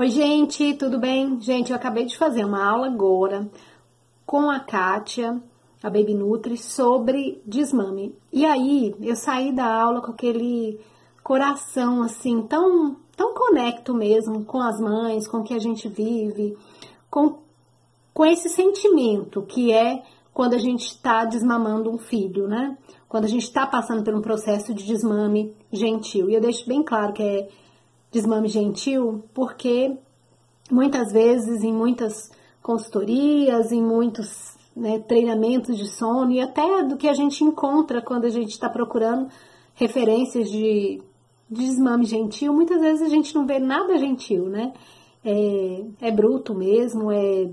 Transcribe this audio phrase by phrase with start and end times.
[0.00, 1.38] Oi, gente, tudo bem?
[1.42, 3.46] Gente, eu acabei de fazer uma aula agora
[4.24, 5.38] com a Kátia,
[5.82, 8.14] a Baby Nutri, sobre desmame.
[8.32, 10.80] E aí, eu saí da aula com aquele
[11.22, 16.56] coração assim, tão, tão conecto mesmo com as mães, com o que a gente vive,
[17.10, 17.36] com,
[18.14, 22.74] com esse sentimento que é quando a gente está desmamando um filho, né?
[23.06, 26.30] Quando a gente está passando por um processo de desmame gentil.
[26.30, 27.48] E eu deixo bem claro que é
[28.10, 29.96] desmame gentil, porque
[30.70, 32.30] muitas vezes em muitas
[32.62, 38.24] consultorias, em muitos né, treinamentos de sono e até do que a gente encontra quando
[38.24, 39.28] a gente está procurando
[39.74, 41.00] referências de,
[41.48, 44.72] de desmame gentil, muitas vezes a gente não vê nada gentil, né?
[45.24, 47.50] É, é bruto mesmo, é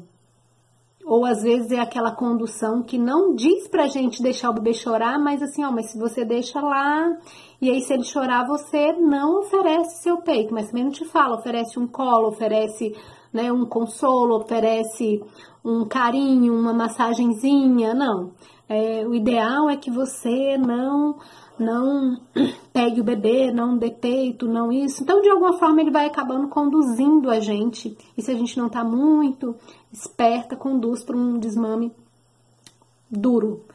[1.08, 5.18] ou às vezes é aquela condução que não diz pra gente deixar o bebê chorar,
[5.18, 7.18] mas assim, ó, mas se você deixa lá,
[7.62, 11.38] e aí se ele chorar, você não oferece seu peito, mas também não te fala,
[11.38, 12.96] oferece um colo, oferece
[13.34, 15.24] né, um consolo, oferece
[15.64, 18.31] um carinho, uma massagenzinha, não.
[18.70, 21.18] É, o ideal é que você não
[21.59, 22.18] não
[22.72, 25.02] pegue o bebê, não dê peito, não isso.
[25.02, 27.98] Então, de alguma forma, ele vai acabando conduzindo a gente.
[28.16, 29.56] E se a gente não tá muito
[29.92, 31.92] esperta, conduz para um desmame
[33.09, 33.66] duro.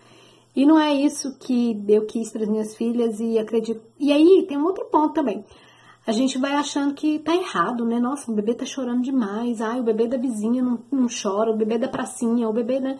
[0.55, 3.83] E não é isso que eu quis para as minhas filhas e acredito.
[3.99, 5.45] E aí tem um outro ponto também.
[6.07, 7.99] A gente vai achando que tá errado, né?
[8.01, 9.61] Nossa, o bebê tá chorando demais.
[9.61, 12.99] Ai, o bebê da vizinha não, não chora, o bebê da pracinha, o bebê, né?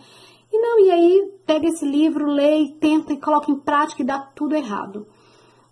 [0.53, 4.07] E não, e aí pega esse livro, lê e tenta e coloca em prática e
[4.07, 5.07] dá tudo errado.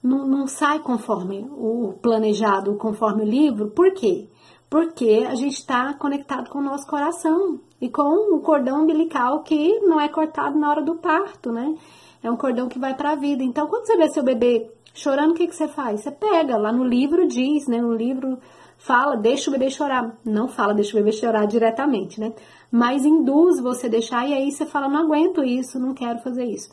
[0.03, 3.71] Não, não sai conforme o planejado, conforme o livro.
[3.71, 4.29] Por quê?
[4.69, 9.81] Porque a gente está conectado com o nosso coração e com o cordão umbilical que
[9.81, 11.75] não é cortado na hora do parto, né?
[12.23, 13.43] É um cordão que vai para a vida.
[13.43, 16.03] Então, quando você vê seu bebê chorando, o que, que você faz?
[16.03, 17.81] Você pega, lá no livro diz, né?
[17.81, 18.39] No livro
[18.77, 20.15] fala, deixa o bebê chorar.
[20.25, 22.33] Não fala, deixa o bebê chorar diretamente, né?
[22.71, 26.71] Mas induz você deixar e aí você fala, não aguento isso, não quero fazer isso.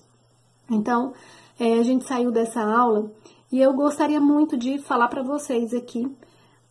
[0.69, 1.13] Então,
[1.59, 3.09] é, a gente saiu dessa aula
[3.51, 6.05] e eu gostaria muito de falar para vocês aqui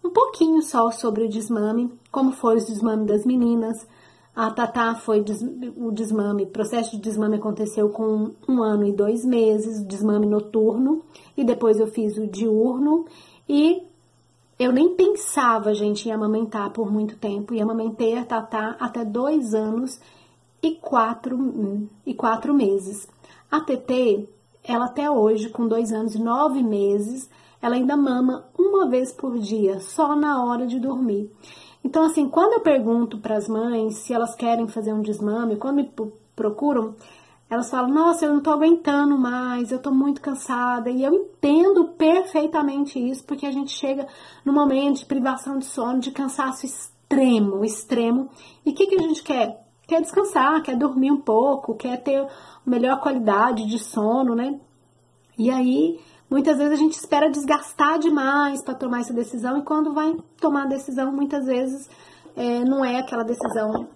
[0.04, 3.86] um pouquinho só sobre o desmame, como foi o desmame das meninas.
[4.36, 8.92] A Tatá foi des, o desmame, o processo de desmame aconteceu com um ano e
[8.92, 11.02] dois meses, desmame noturno,
[11.34, 13.06] e depois eu fiz o diurno,
[13.48, 13.82] e
[14.58, 17.54] eu nem pensava, gente, em amamentar por muito tempo.
[17.54, 19.98] E amamentei a Tatá até dois anos
[20.62, 23.08] e quatro, e quatro meses.
[23.50, 24.28] A TT,
[24.62, 27.30] ela até hoje, com dois anos e nove meses,
[27.62, 31.30] ela ainda mama uma vez por dia, só na hora de dormir.
[31.86, 35.76] Então, assim, quando eu pergunto para as mães se elas querem fazer um desmame, quando
[35.76, 35.92] me
[36.34, 36.96] procuram,
[37.48, 40.90] elas falam: Nossa, eu não tô aguentando mais, eu tô muito cansada.
[40.90, 44.08] E eu entendo perfeitamente isso, porque a gente chega
[44.44, 48.30] no momento de privação de sono, de cansaço extremo, extremo.
[48.64, 49.64] E o que, que a gente quer?
[49.86, 52.26] Quer descansar, quer dormir um pouco, quer ter
[52.66, 54.58] melhor qualidade de sono, né?
[55.38, 59.92] E aí, muitas vezes a gente espera desgastar demais para tomar essa decisão, e quando
[59.92, 61.88] vai tomar a decisão, muitas vezes
[62.36, 63.88] é, não é aquela decisão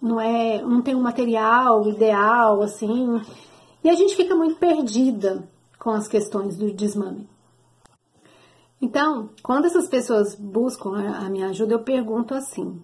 [0.00, 3.20] não é, não tem um material ideal assim,
[3.82, 5.48] e a gente fica muito perdida
[5.78, 7.28] com as questões do desmame.
[8.80, 12.82] Então, quando essas pessoas buscam a minha ajuda, eu pergunto assim: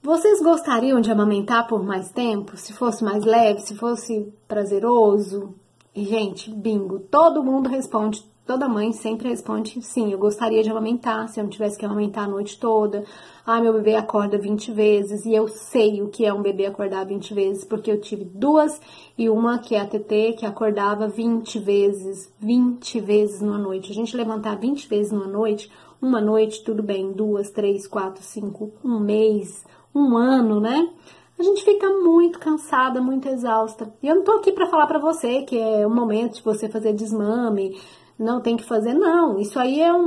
[0.00, 2.56] vocês gostariam de amamentar por mais tempo?
[2.56, 5.54] Se fosse mais leve, se fosse prazeroso?
[5.94, 11.38] Gente, bingo, todo mundo responde Toda mãe sempre responde sim, eu gostaria de amamentar, se
[11.38, 13.04] eu não tivesse que amamentar a noite toda.
[13.46, 17.06] Ai, meu bebê acorda 20 vezes e eu sei o que é um bebê acordar
[17.06, 18.80] 20 vezes, porque eu tive duas
[19.16, 23.92] e uma que é a TT, que acordava 20 vezes, 20 vezes numa noite.
[23.92, 25.70] A gente levantar 20 vezes numa noite,
[26.00, 29.64] uma noite, tudo bem, duas, três, quatro, cinco, um mês,
[29.94, 30.90] um ano, né?
[31.38, 33.92] A gente fica muito cansada, muito exausta.
[34.02, 36.68] E eu não tô aqui para falar para você que é o momento de você
[36.68, 37.80] fazer desmame,
[38.18, 39.38] não tem que fazer, não.
[39.38, 39.98] Isso aí é um,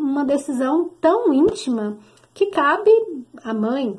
[0.00, 1.98] uma decisão tão íntima
[2.34, 2.90] que cabe
[3.44, 3.98] à mãe.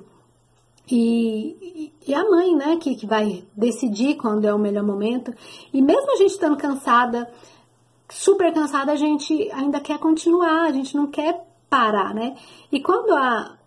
[0.91, 5.33] E, e a mãe, né, que, que vai decidir quando é o melhor momento.
[5.71, 7.31] E mesmo a gente estando cansada,
[8.09, 12.35] super cansada, a gente ainda quer continuar, a gente não quer parar, né?
[12.71, 13.57] E quando há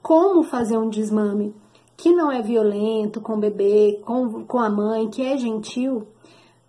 [0.00, 1.54] como fazer um desmame
[2.02, 6.08] que não é violento com o bebê, com, com a mãe, que é gentil,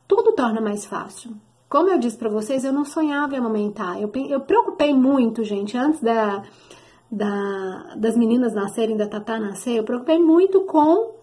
[0.07, 1.31] tudo torna mais fácil.
[1.68, 4.00] Como eu disse para vocês, eu não sonhava em amamentar.
[4.00, 6.44] Eu, eu preocupei muito, gente, antes da,
[7.12, 11.15] da, das meninas nascerem, da Tatá nascer, eu preocupei muito com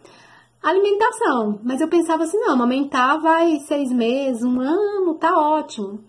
[0.60, 1.60] alimentação.
[1.62, 6.00] Mas eu pensava assim, não, amamentar vai seis meses, um ano, tá ótimo.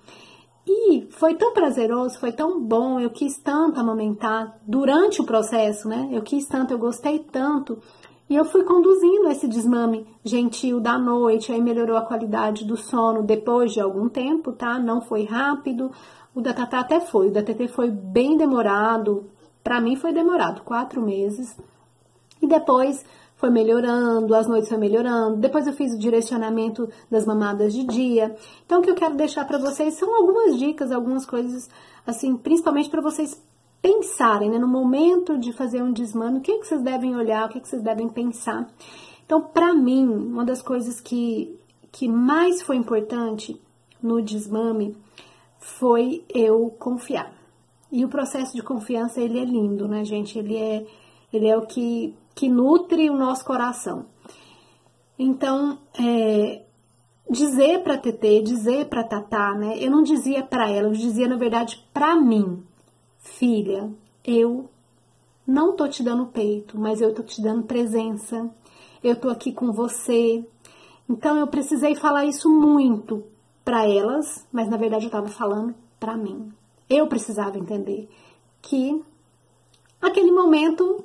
[0.66, 6.10] E foi tão prazeroso, foi tão bom, eu quis tanto amamentar durante o processo, né?
[6.12, 7.80] Eu quis tanto, eu gostei tanto.
[8.30, 13.24] E eu fui conduzindo esse desmame gentil da noite, aí melhorou a qualidade do sono
[13.24, 14.80] depois de algum tempo, tá?
[14.80, 15.92] Não foi rápido.
[16.34, 19.30] O da Tatá até foi, o da TT foi bem demorado.
[19.62, 21.58] Para mim foi demorado, quatro meses.
[22.42, 23.04] E depois
[23.42, 25.38] foi melhorando, as noites foi melhorando.
[25.38, 28.36] Depois eu fiz o direcionamento das mamadas de dia.
[28.64, 31.68] Então o que eu quero deixar para vocês são algumas dicas, algumas coisas
[32.06, 33.44] assim, principalmente para vocês
[33.82, 37.50] pensarem, né, no momento de fazer um desmame, o que, que vocês devem olhar, o
[37.50, 38.68] que, que vocês devem pensar.
[39.26, 41.58] Então, para mim, uma das coisas que,
[41.92, 43.60] que mais foi importante
[44.02, 44.96] no desmame
[45.58, 47.34] foi eu confiar.
[47.92, 50.38] E o processo de confiança, ele é lindo, né, gente?
[50.38, 50.86] Ele é,
[51.32, 54.06] ele é o que que nutre o nosso coração.
[55.20, 56.64] Então, é,
[57.30, 59.78] dizer para TT, dizer para Tatá, né?
[59.78, 62.64] Eu não dizia para ela, eu dizia na verdade para mim,
[63.20, 63.92] filha,
[64.26, 64.70] eu
[65.46, 68.50] não tô te dando peito, mas eu tô te dando presença.
[69.04, 70.46] Eu tô aqui com você.
[71.10, 73.24] Então eu precisei falar isso muito
[73.66, 76.52] para elas, mas na verdade eu estava falando para mim.
[76.90, 78.10] Eu precisava entender
[78.62, 79.02] que
[80.02, 81.04] aquele momento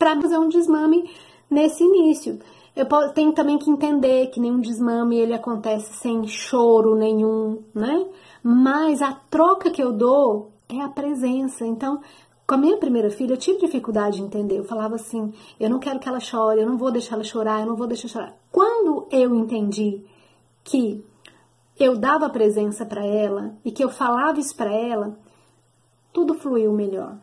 [0.00, 1.10] para fazer um desmame
[1.50, 2.38] nesse início.
[2.74, 8.06] Eu tenho também que entender que nenhum desmame ele acontece sem choro nenhum, né?
[8.42, 11.66] Mas a troca que eu dou é a presença.
[11.66, 12.00] Então,
[12.46, 14.58] com a minha primeira filha, eu tive dificuldade de entender.
[14.58, 17.60] Eu falava assim: eu não quero que ela chore, eu não vou deixar ela chorar,
[17.60, 18.34] eu não vou deixar chorar.
[18.50, 20.02] Quando eu entendi
[20.64, 21.04] que
[21.78, 25.18] eu dava presença para ela e que eu falava isso para ela,
[26.10, 27.18] tudo fluiu melhor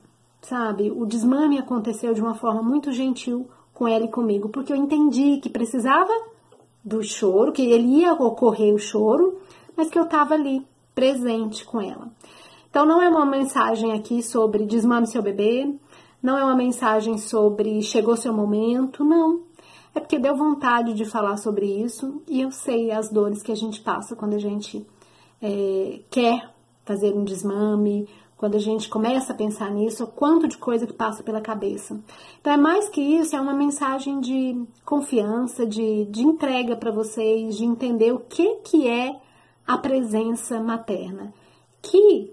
[0.47, 0.91] sabe?
[0.91, 5.37] O desmame aconteceu de uma forma muito gentil com ela e comigo, porque eu entendi
[5.37, 6.11] que precisava
[6.83, 9.39] do choro, que ele ia ocorrer o choro,
[9.75, 10.65] mas que eu estava ali
[10.95, 12.09] presente com ela.
[12.69, 15.75] Então não é uma mensagem aqui sobre desmame seu bebê,
[16.23, 19.41] não é uma mensagem sobre chegou seu momento, não.
[19.93, 23.55] É porque deu vontade de falar sobre isso e eu sei as dores que a
[23.55, 24.85] gente passa quando a gente
[25.41, 26.51] é, quer
[26.85, 28.07] fazer um desmame
[28.37, 31.99] quando a gente começa a pensar nisso, o quanto de coisa que passa pela cabeça.
[32.39, 37.57] Então, é mais que isso, é uma mensagem de confiança, de, de entrega para vocês,
[37.57, 39.19] de entender o que, que é
[39.65, 41.33] a presença materna.
[41.81, 42.31] Que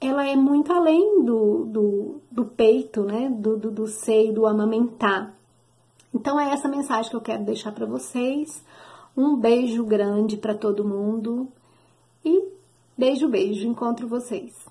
[0.00, 3.28] ela é muito além do, do, do peito, né?
[3.28, 5.34] Do, do, do seio, do amamentar.
[6.14, 8.64] Então, é essa mensagem que eu quero deixar para vocês.
[9.16, 11.48] Um beijo grande para todo mundo
[12.24, 12.40] e
[12.96, 13.66] beijo, beijo.
[13.66, 14.69] Encontro vocês.